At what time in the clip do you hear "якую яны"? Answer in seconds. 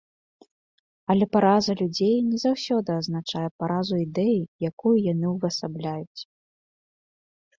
4.69-5.25